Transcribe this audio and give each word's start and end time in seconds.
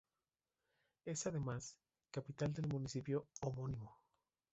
Es 1.05 1.27
además 1.27 1.77
capital 2.09 2.51
del 2.53 2.65
municipio 2.69 3.27
homónimo. 3.41 3.99